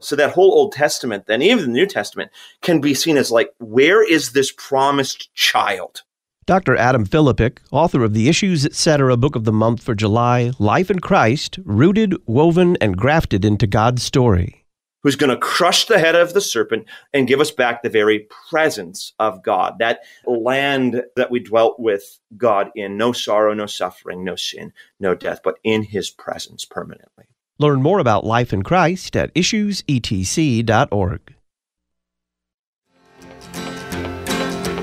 [0.00, 3.50] So that whole Old Testament, then even the New Testament, can be seen as like,
[3.58, 6.02] where is this promised child?
[6.46, 6.76] Dr.
[6.76, 9.16] Adam Philippic, author of the Issues Etc.
[9.16, 14.04] Book of the Month for July, Life in Christ, rooted, woven, and grafted into God's
[14.04, 14.64] story.
[15.02, 18.28] Who's going to crush the head of the serpent and give us back the very
[18.50, 24.22] presence of God, that land that we dwelt with God in no sorrow, no suffering,
[24.22, 27.24] no sin, no death, but in his presence permanently.
[27.58, 31.20] Learn more about life in Christ at issuesetc.org.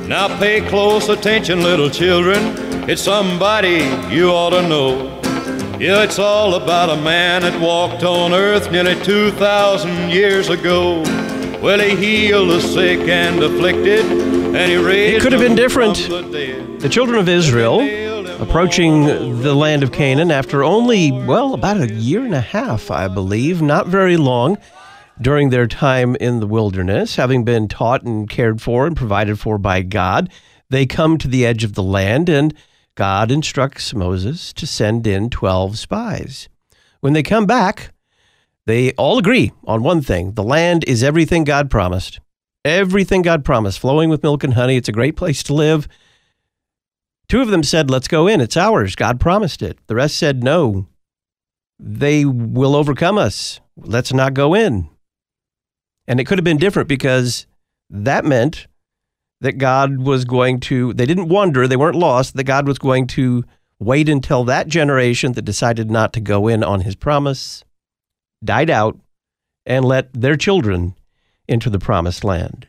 [0.08, 2.40] Now pay close attention, little children.
[2.90, 3.84] It's somebody
[4.14, 5.20] you ought to know.
[5.80, 11.02] Yeah, it's all about a man that walked on earth nearly 2,000 years ago.
[11.62, 15.96] Well, he healed the sick and afflicted, and he raised It could have been different.
[15.96, 16.78] the.
[16.80, 17.80] The children of Israel
[18.44, 19.06] approaching
[19.42, 23.62] the land of Canaan after only, well, about a year and a half, I believe,
[23.62, 24.58] not very long
[25.22, 29.58] during their time in the wilderness, having been taught and cared for and provided for
[29.58, 30.30] by God.
[30.70, 32.54] They come to the edge of the land, and
[32.96, 36.50] God instructs Moses to send in 12 spies.
[37.00, 37.94] When they come back,
[38.66, 42.20] they all agree on one thing the land is everything God promised.
[42.66, 44.76] Everything God promised, flowing with milk and honey.
[44.76, 45.88] It's a great place to live.
[47.28, 48.42] Two of them said, Let's go in.
[48.42, 48.96] It's ours.
[48.96, 49.78] God promised it.
[49.88, 50.88] The rest said, No.
[51.80, 53.60] They will overcome us.
[53.76, 54.90] Let's not go in.
[56.08, 57.48] And it could have been different because
[57.90, 58.68] that meant
[59.42, 63.08] that God was going to, they didn't wonder, they weren't lost, that God was going
[63.08, 63.44] to
[63.80, 67.64] wait until that generation that decided not to go in on his promise
[68.44, 68.98] died out
[69.66, 70.96] and let their children
[71.48, 72.68] into the promised land.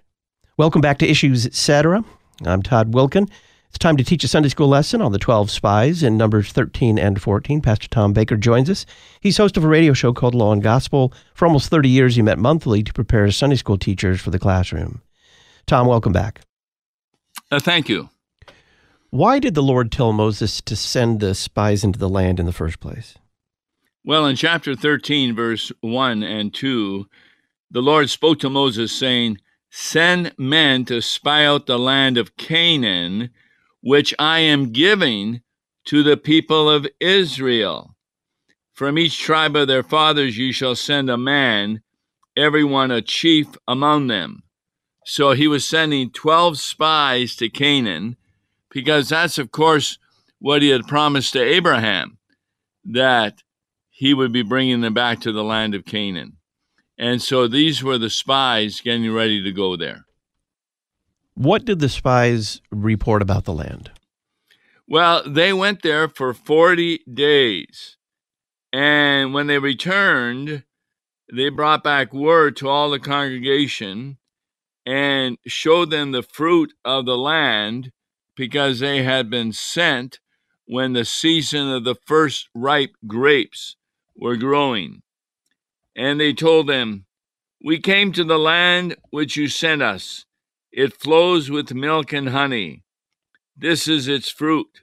[0.56, 2.04] Welcome back to Issues Etc.
[2.44, 3.28] I'm Todd Wilken.
[3.74, 6.96] It's time to teach a Sunday school lesson on the 12 spies in Numbers 13
[6.96, 7.60] and 14.
[7.60, 8.86] Pastor Tom Baker joins us.
[9.18, 11.12] He's host of a radio show called Law and Gospel.
[11.34, 15.02] For almost 30 years, he met monthly to prepare Sunday school teachers for the classroom.
[15.66, 16.42] Tom, welcome back.
[17.50, 18.10] Uh, thank you.
[19.10, 22.52] Why did the Lord tell Moses to send the spies into the land in the
[22.52, 23.18] first place?
[24.04, 27.08] Well, in chapter 13, verse 1 and 2,
[27.72, 33.30] the Lord spoke to Moses, saying, Send men to spy out the land of Canaan,
[33.84, 35.42] which I am giving
[35.84, 37.94] to the people of Israel.
[38.72, 41.82] From each tribe of their fathers you shall send a man,
[42.34, 44.42] every one a chief among them.
[45.04, 48.16] So he was sending 12 spies to Canaan,
[48.70, 49.98] because that's, of course,
[50.38, 52.16] what he had promised to Abraham,
[52.86, 53.42] that
[53.90, 56.38] he would be bringing them back to the land of Canaan.
[56.96, 60.06] And so these were the spies getting ready to go there.
[61.34, 63.90] What did the spies report about the land?
[64.86, 67.96] Well, they went there for 40 days.
[68.72, 70.64] And when they returned,
[71.32, 74.18] they brought back word to all the congregation
[74.86, 77.90] and showed them the fruit of the land
[78.36, 80.20] because they had been sent
[80.66, 83.76] when the season of the first ripe grapes
[84.16, 85.02] were growing.
[85.96, 87.06] And they told them,
[87.62, 90.26] We came to the land which you sent us.
[90.76, 92.82] It flows with milk and honey.
[93.56, 94.80] This is its fruit.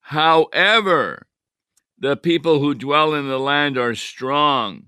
[0.00, 1.28] However,
[1.96, 4.86] the people who dwell in the land are strong,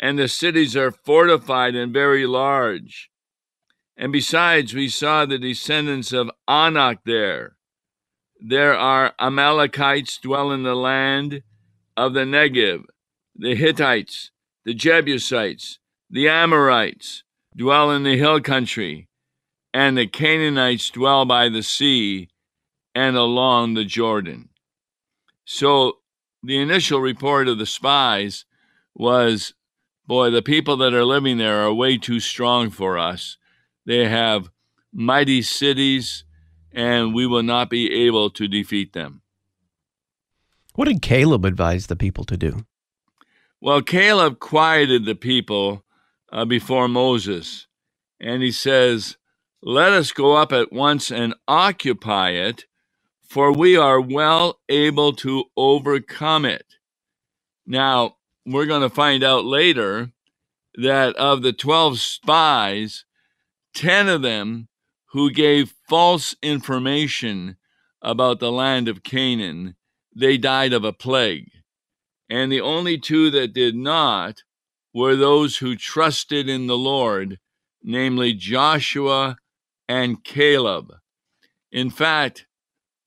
[0.00, 3.10] and the cities are fortified and very large.
[3.98, 7.56] And besides, we saw the descendants of Anak there.
[8.40, 11.42] There are Amalekites dwell in the land
[11.98, 12.84] of the Negev,
[13.34, 14.30] the Hittites,
[14.64, 19.10] the Jebusites, the Amorites dwell in the hill country,
[19.72, 22.28] and the Canaanites dwell by the sea
[22.94, 24.48] and along the Jordan.
[25.44, 25.98] So
[26.42, 28.44] the initial report of the spies
[28.94, 29.54] was
[30.06, 33.36] boy, the people that are living there are way too strong for us.
[33.84, 34.50] They have
[34.92, 36.24] mighty cities,
[36.72, 39.22] and we will not be able to defeat them.
[40.74, 42.66] What did Caleb advise the people to do?
[43.60, 45.84] Well, Caleb quieted the people
[46.30, 47.66] uh, before Moses,
[48.20, 49.16] and he says,
[49.62, 52.66] Let us go up at once and occupy it,
[53.28, 56.66] for we are well able to overcome it.
[57.66, 60.12] Now, we're going to find out later
[60.76, 63.04] that of the 12 spies,
[63.74, 64.68] 10 of them
[65.06, 67.56] who gave false information
[68.02, 69.74] about the land of Canaan,
[70.14, 71.50] they died of a plague.
[72.28, 74.42] And the only two that did not
[74.92, 77.38] were those who trusted in the Lord,
[77.82, 79.38] namely Joshua
[79.88, 80.94] and Caleb.
[81.70, 82.46] In fact,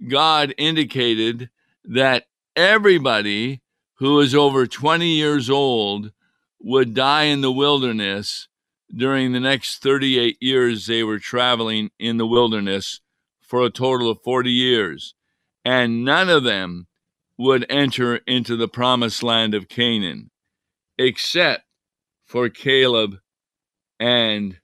[0.07, 1.49] God indicated
[1.83, 3.61] that everybody
[3.95, 6.11] who is over 20 years old
[6.59, 8.47] would die in the wilderness
[8.95, 13.01] during the next 38 years they were traveling in the wilderness
[13.39, 15.13] for a total of 40 years.
[15.63, 16.87] And none of them
[17.37, 20.31] would enter into the promised land of Canaan,
[20.97, 21.63] except
[22.25, 23.19] for Caleb
[23.99, 24.59] and,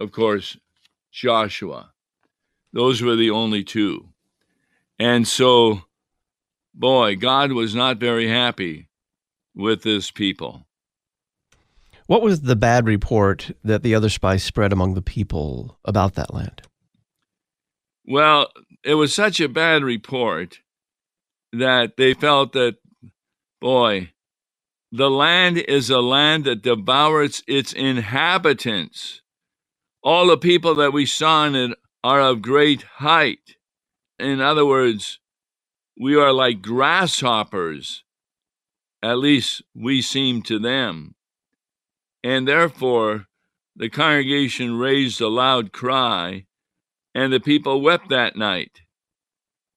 [0.00, 0.56] of course,
[1.12, 1.92] Joshua.
[2.72, 4.08] Those were the only two.
[4.98, 5.82] And so,
[6.74, 8.88] boy, God was not very happy
[9.54, 10.66] with this people.
[12.06, 16.32] What was the bad report that the other spies spread among the people about that
[16.32, 16.62] land?
[18.06, 18.48] Well,
[18.82, 20.60] it was such a bad report
[21.52, 22.76] that they felt that,
[23.60, 24.12] boy,
[24.90, 29.20] the land is a land that devours its inhabitants.
[30.02, 33.56] All the people that we saw in it are of great height.
[34.18, 35.18] In other words,
[35.98, 38.04] we are like grasshoppers.
[39.02, 41.14] At least we seem to them.
[42.22, 43.26] And therefore,
[43.76, 46.46] the congregation raised a loud cry,
[47.14, 48.80] and the people wept that night.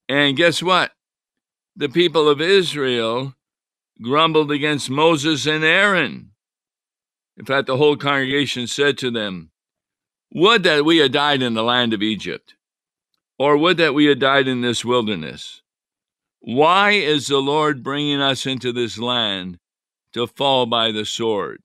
[0.09, 0.91] And guess what?
[1.75, 3.35] The people of Israel
[4.01, 6.31] grumbled against Moses and Aaron.
[7.37, 9.50] In fact, the whole congregation said to them,
[10.33, 12.55] Would that we had died in the land of Egypt,
[13.39, 15.61] or would that we had died in this wilderness.
[16.41, 19.59] Why is the Lord bringing us into this land
[20.13, 21.61] to fall by the sword?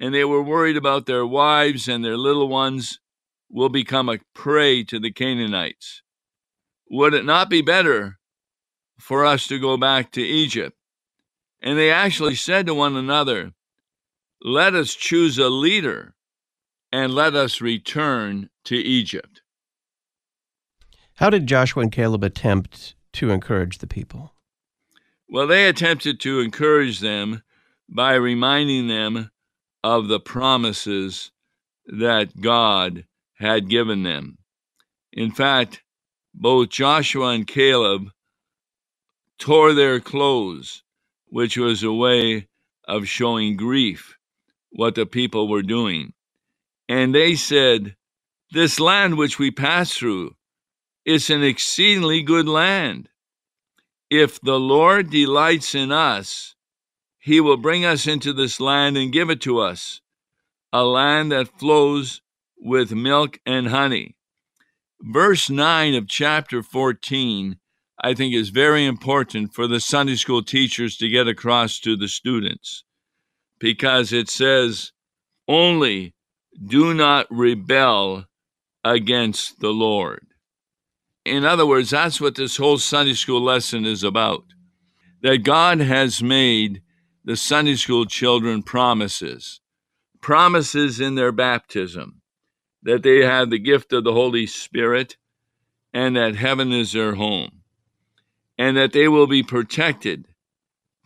[0.00, 3.00] and they were worried about their wives and their little ones
[3.50, 6.02] will become a prey to the Canaanites.
[6.90, 8.18] Would it not be better
[8.98, 10.76] for us to go back to Egypt?
[11.62, 13.52] And they actually said to one another,
[14.42, 16.14] Let us choose a leader
[16.92, 19.42] and let us return to Egypt.
[21.14, 24.34] How did Joshua and Caleb attempt to encourage the people?
[25.28, 27.42] Well, they attempted to encourage them
[27.88, 29.30] by reminding them
[29.82, 31.30] of the promises
[31.86, 33.04] that God
[33.38, 34.38] had given them.
[35.12, 35.82] In fact,
[36.34, 38.10] both Joshua and Caleb
[39.38, 40.82] tore their clothes,
[41.26, 42.48] which was a way
[42.86, 44.16] of showing grief
[44.70, 46.12] what the people were doing.
[46.88, 47.96] And they said,
[48.50, 50.36] This land which we pass through
[51.04, 53.08] is an exceedingly good land.
[54.10, 56.54] If the Lord delights in us,
[57.18, 60.00] he will bring us into this land and give it to us,
[60.72, 62.22] a land that flows
[62.58, 64.16] with milk and honey.
[65.00, 67.58] Verse 9 of chapter 14,
[68.02, 72.08] I think, is very important for the Sunday school teachers to get across to the
[72.08, 72.84] students
[73.58, 74.92] because it says,
[75.46, 76.14] Only
[76.64, 78.26] do not rebel
[78.84, 80.26] against the Lord.
[81.24, 84.44] In other words, that's what this whole Sunday school lesson is about.
[85.22, 86.82] That God has made
[87.24, 89.60] the Sunday school children promises,
[90.20, 92.22] promises in their baptism
[92.82, 95.16] that they have the gift of the Holy Spirit
[95.92, 97.62] and that heaven is their home,
[98.56, 100.26] and that they will be protected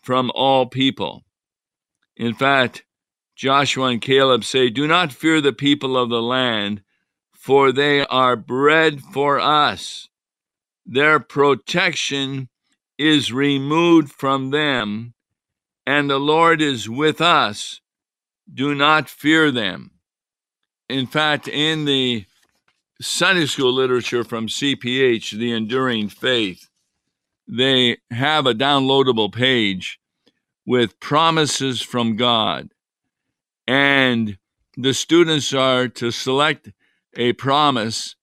[0.03, 1.25] from all people.
[2.17, 2.85] In fact,
[3.43, 6.81] Joshua and Caleb say, Do not fear the people of the land,
[7.33, 10.09] for they are bread for us.
[10.87, 12.51] Their protection
[12.97, 15.15] is removed from them
[15.85, 17.81] and the Lord is with us,
[18.55, 19.91] do not fear them.
[20.89, 22.27] In fact, in the
[23.01, 26.69] Sunday school literature from CPH, The Enduring Faith,
[27.49, 29.99] they have a downloadable page
[30.65, 32.71] with promises from God.
[33.67, 34.39] And
[34.77, 36.73] the students are to select
[37.17, 38.17] a promise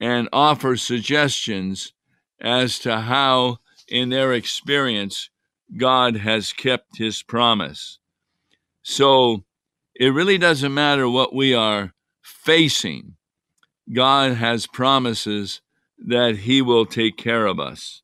[0.00, 1.92] and offer suggestions
[2.40, 5.30] as to how, in their experience,
[5.76, 7.98] God has kept his promise.
[8.82, 9.44] So
[9.94, 13.16] it really doesn't matter what we are facing.
[13.92, 15.60] God has promises
[15.98, 18.02] that he will take care of us.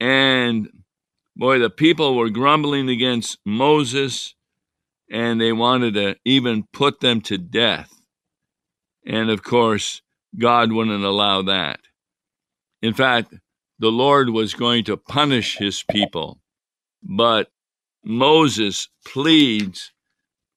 [0.00, 0.68] And
[1.36, 4.34] boy, the people were grumbling against Moses
[5.10, 7.92] and they wanted to even put them to death.
[9.06, 10.02] And of course,
[10.36, 11.80] God wouldn't allow that.
[12.82, 13.34] In fact,
[13.78, 16.40] the Lord was going to punish his people
[17.08, 17.48] but
[18.04, 19.92] Moses pleads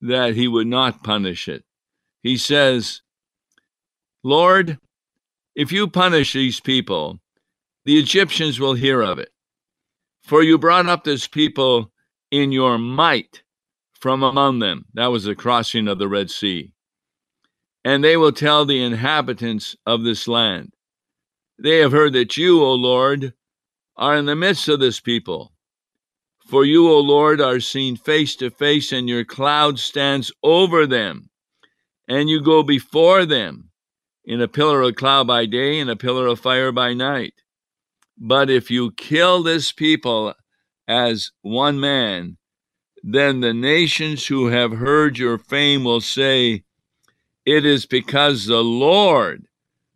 [0.02, 1.64] that he would not punish it.
[2.24, 3.02] He says,
[4.24, 4.80] Lord,
[5.56, 7.20] if you punish these people,
[7.86, 9.30] the Egyptians will hear of it.
[10.24, 11.92] For you brought up this people
[12.32, 13.44] in your might
[14.00, 14.86] from among them.
[14.94, 16.74] That was the crossing of the Red Sea.
[17.86, 20.74] And they will tell the inhabitants of this land.
[21.60, 23.34] They have heard that you, O Lord,
[23.98, 25.52] are in the midst of this people
[26.48, 31.30] For you, O Lord, are seen face to face, and your cloud stands over them,
[32.08, 33.70] and you go before them
[34.26, 37.36] in a pillar of cloud by day and a pillar of fire by night.
[38.18, 40.34] But if you kill this people
[40.88, 42.39] as one man,
[43.04, 46.64] then the nations who have heard your fame will say,
[47.46, 49.46] It is because the Lord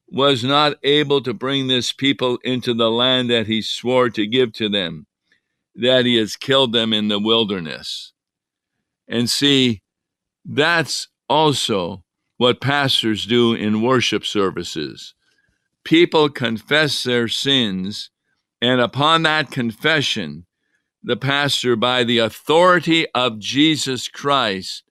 [0.07, 4.53] was not able to bring this people into the land that he swore to give
[4.53, 5.07] to them
[5.75, 8.13] that he has killed them in the wilderness.
[9.07, 9.81] And see,
[10.45, 12.03] that's also
[12.37, 15.13] what pastors do in worship services.
[15.83, 18.09] People confess their sins,
[18.61, 20.45] and upon that confession,
[21.03, 24.83] the pastor, by the authority of Jesus Christ,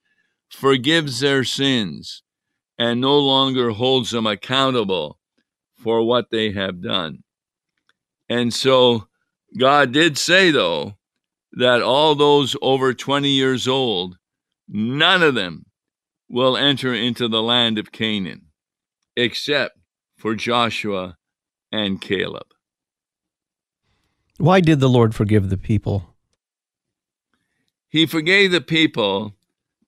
[0.50, 2.22] forgives their sins
[2.78, 5.18] and no longer holds them accountable
[5.74, 7.22] for what they have done.
[8.28, 9.08] And so
[9.58, 10.96] God did say, though,
[11.52, 14.16] that all those over 20 years old,
[14.68, 15.66] none of them
[16.28, 18.46] will enter into the land of Canaan,
[19.16, 19.78] except
[20.16, 21.16] for Joshua
[21.70, 22.51] and Caleb.
[24.42, 26.16] Why did the Lord forgive the people?
[27.88, 29.36] He forgave the people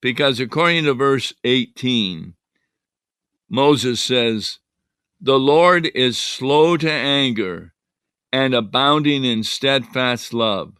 [0.01, 2.35] because, according to verse 18,
[3.51, 4.61] Moses says,
[5.21, 7.75] The Lord is slow to anger
[8.33, 10.75] and abounding in steadfast love,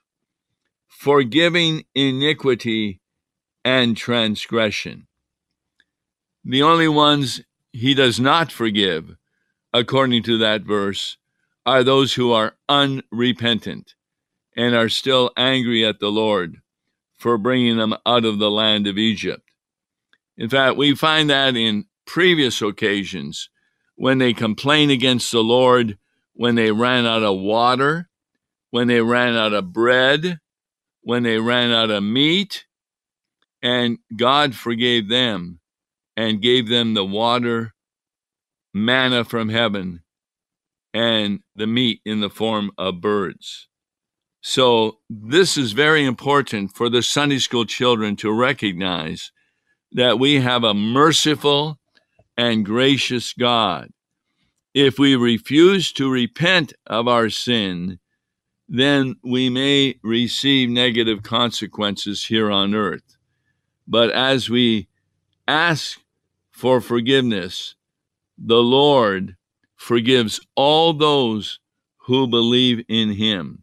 [0.87, 3.01] forgiving iniquity
[3.65, 5.09] and transgression.
[6.45, 7.41] The only ones
[7.73, 9.17] he does not forgive,
[9.73, 11.17] according to that verse,
[11.67, 13.95] are those who are unrepentant
[14.57, 16.59] and are still angry at the Lord
[17.19, 19.43] for bringing them out of the land of Egypt.
[20.37, 23.49] In fact, we find that in previous occasions
[23.97, 25.99] when they complain against the Lord
[26.35, 28.09] when they ran out of water,
[28.71, 30.41] when they ran out of bread,
[31.03, 32.67] when they ran out of meat,
[33.63, 35.61] and God forgave them
[36.17, 37.73] and gave them the water,
[38.73, 40.03] manna from heaven,
[40.95, 43.69] and the meat in the form of birds.
[44.41, 49.33] So, this is very important for the Sunday school children to recognize
[49.93, 51.79] that we have a merciful
[52.37, 53.91] and gracious God
[54.75, 58.01] if we refuse to repent of our sin,
[58.69, 63.17] then we may receive negative consequences here on earth.
[63.87, 64.89] But as we
[65.47, 66.01] ask
[66.51, 67.77] for forgiveness,
[68.37, 69.37] the Lord
[69.77, 71.59] forgives all those
[72.07, 73.63] who believe in him.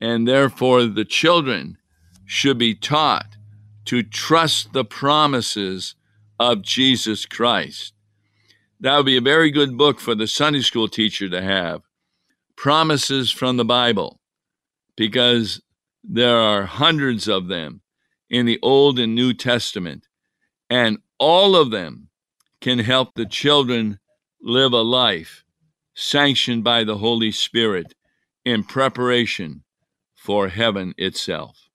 [0.00, 1.78] And therefore, the children
[2.24, 3.36] should be taught
[3.86, 5.94] to trust the promises
[6.38, 7.92] of Jesus Christ.
[8.80, 11.82] That would be a very good book for the Sunday school teacher to have.
[12.56, 14.20] Promises from the Bible,
[14.96, 15.60] because
[16.02, 17.80] there are hundreds of them
[18.28, 20.06] in the Old and New Testament,
[20.68, 22.08] and all of them
[22.60, 23.98] can help the children
[24.44, 25.44] live a life
[25.94, 27.94] sanctioned by the Holy Spirit
[28.44, 29.64] in preparation
[30.14, 31.70] for heaven itself.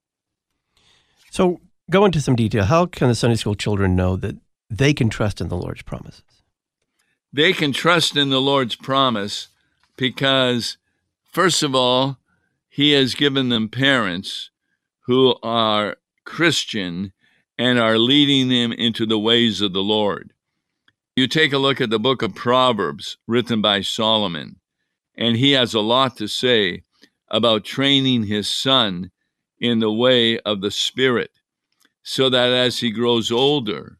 [1.31, 1.59] So,
[1.89, 2.63] go into some detail.
[2.65, 4.35] How can the Sunday school children know that
[4.69, 6.23] they can trust in the Lord's promises?
[7.31, 9.49] they can trust in the Lord's promise
[9.97, 10.77] because,
[11.23, 12.17] first of all,
[12.67, 14.49] He has given them parents
[15.01, 17.13] who are Christian
[17.57, 20.33] and are leading them into the ways of the Lord.
[21.19, 24.61] You take a look at the book of Proverbs written by Solomon,
[25.17, 26.83] and he has a lot to say
[27.27, 29.11] about training his son
[29.59, 31.31] in the way of the Spirit,
[32.03, 33.97] so that as he grows older,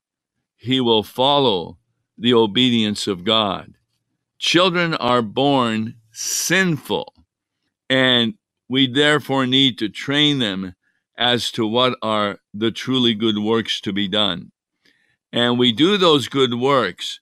[0.55, 1.77] he will follow
[2.17, 3.73] the obedience of God.
[4.37, 7.13] Children are born sinful,
[7.89, 8.35] and
[8.69, 10.73] we therefore need to train them
[11.17, 14.53] as to what are the truly good works to be done.
[15.31, 17.19] And we do those good works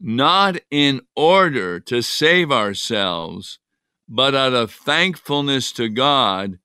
[0.00, 3.58] not in order to save ourselves,
[4.08, 6.58] but out of thankfulness to God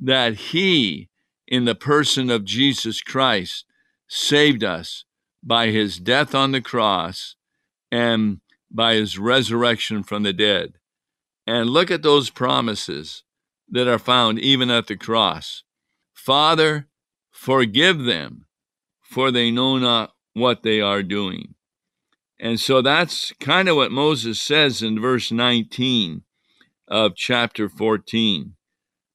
[0.00, 1.08] that He,
[1.48, 3.64] in the person of Jesus Christ,
[4.08, 5.04] saved us
[5.42, 7.36] by his death on the cross
[7.90, 10.74] and by his resurrection from the dead.
[11.46, 13.22] And look at those promises
[13.68, 15.62] that are found even at the cross.
[16.12, 16.88] Father,
[17.30, 18.46] forgive them,
[19.00, 21.54] for they know not what they are doing.
[22.38, 26.22] And so that's kind of what Moses says in verse 19
[26.88, 28.52] of chapter 14.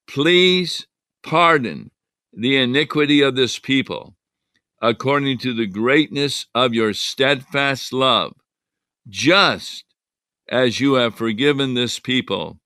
[0.07, 0.87] Please
[1.21, 1.91] pardon
[2.33, 4.15] the iniquity of this people
[4.81, 8.33] according to the greatness of your steadfast love,
[9.07, 9.85] just
[10.49, 12.59] as you have forgiven this people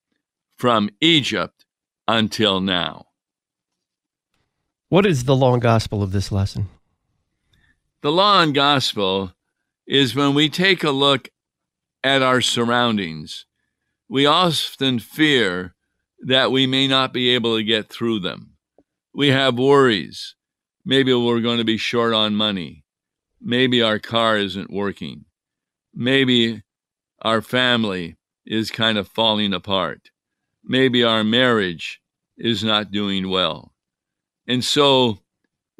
[0.57, 1.65] from Egypt
[2.07, 3.07] until now.
[4.88, 6.69] What is the law and gospel of this lesson?
[8.05, 9.33] The law and gospel
[9.88, 11.29] is when we take a look
[12.03, 13.47] at our surroundings,
[14.07, 15.74] we often fear
[16.19, 18.57] that we may not be able to get through them.
[19.12, 20.35] We have worries.
[20.85, 22.85] Maybe we're going to be short on money.
[23.41, 25.25] Maybe our car isn't working.
[25.91, 26.62] Maybe
[27.24, 30.12] our family is kind of falling apart.
[30.63, 32.01] Maybe our marriage
[32.38, 33.74] is not doing well.
[34.47, 35.21] And so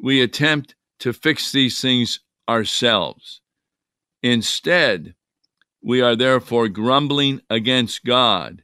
[0.00, 3.40] we attempt to fix these things ourselves.
[4.22, 5.14] Instead,
[5.82, 8.62] we are therefore grumbling against God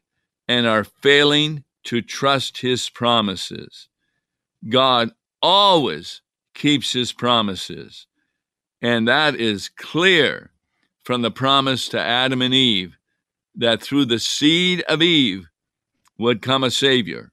[0.48, 3.88] and are failing to trust His promises.
[4.68, 5.10] God
[5.40, 6.22] always
[6.54, 8.06] keeps His promises,
[8.80, 10.50] and that is clear
[11.04, 12.96] from the promise to Adam and Eve
[13.54, 15.48] that through the seed of Eve
[16.18, 17.32] would come a Savior.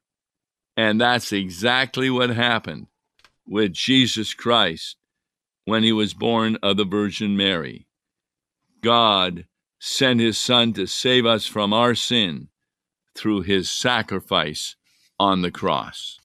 [0.75, 2.87] And that's exactly what happened
[3.49, 4.95] with Jesus Christ
[5.65, 7.87] when he was born of the Virgin Mary.
[8.81, 9.45] God
[9.79, 12.49] sent his Son to save us from our sin
[13.15, 14.75] through his sacrifice
[15.19, 16.19] on the cross.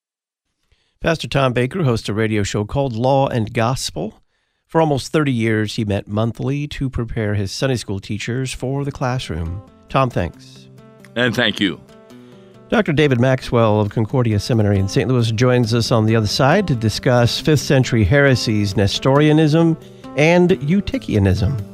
[1.01, 4.23] Pastor Tom Baker hosts a radio show called Law and Gospel.
[4.67, 8.93] For almost 30 years, he met monthly to prepare his Sunday school teachers for the
[8.93, 9.63] classroom.
[9.89, 10.69] Tom, thanks.
[11.15, 11.81] And thank you.
[12.75, 12.93] Dr.
[12.93, 15.09] David Maxwell of Concordia Seminary in St.
[15.09, 19.77] Louis joins us on the other side to discuss 5th century heresies, Nestorianism,
[20.17, 21.74] and Eutychianism.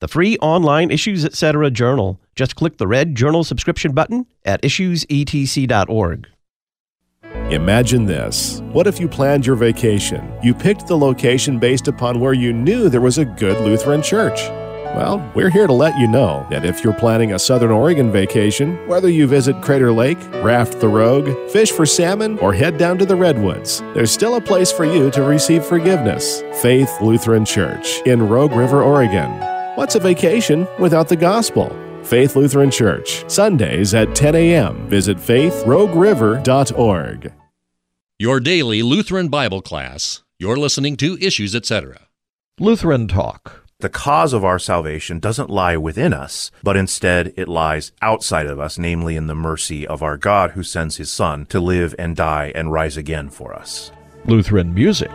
[0.00, 1.70] the free online Issues Etc.
[1.70, 2.20] journal.
[2.34, 6.28] Just click the red journal subscription button at issuesetc.org.
[7.50, 8.60] Imagine this.
[8.72, 10.32] What if you planned your vacation?
[10.42, 14.40] You picked the location based upon where you knew there was a good Lutheran church.
[14.94, 18.76] Well, we're here to let you know that if you're planning a Southern Oregon vacation,
[18.86, 23.04] whether you visit Crater Lake, raft the Rogue, fish for salmon, or head down to
[23.04, 26.42] the Redwoods, there's still a place for you to receive forgiveness.
[26.62, 29.53] Faith Lutheran Church in Rogue River, Oregon.
[29.76, 31.76] What's a vacation without the gospel?
[32.04, 34.88] Faith Lutheran Church, Sundays at 10 a.m.
[34.88, 37.32] Visit faithrogueriver.org.
[38.16, 40.22] Your daily Lutheran Bible class.
[40.38, 42.02] You're listening to Issues, etc.
[42.60, 43.66] Lutheran Talk.
[43.80, 48.60] The cause of our salvation doesn't lie within us, but instead it lies outside of
[48.60, 52.14] us, namely in the mercy of our God who sends his Son to live and
[52.14, 53.90] die and rise again for us.
[54.24, 55.10] Lutheran Music.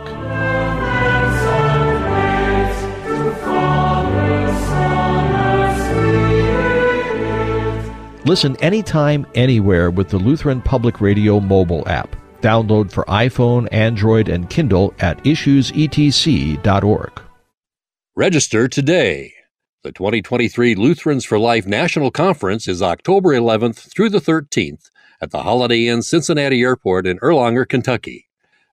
[8.30, 12.14] Listen anytime, anywhere with the Lutheran Public Radio mobile app.
[12.40, 17.22] Download for iPhone, Android, and Kindle at issuesetc.org.
[18.14, 19.34] Register today.
[19.82, 24.90] The 2023 Lutherans for Life National Conference is October 11th through the 13th
[25.20, 28.28] at the Holiday Inn Cincinnati Airport in Erlanger, Kentucky.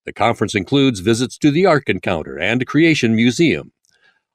[0.05, 3.71] The conference includes visits to the Ark Encounter and Creation Museum.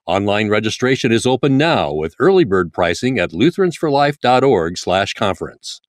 [0.06, 5.80] Online registration is open now with early bird pricing at lutheransforlife.org/conference.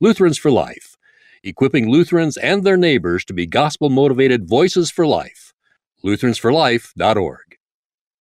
[0.00, 0.96] Lutherans for Life,
[1.44, 5.52] equipping Lutherans and their neighbors to be gospel-motivated voices for life.
[6.02, 7.49] lutheransforlife.org.